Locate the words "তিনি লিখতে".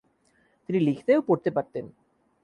0.69-1.11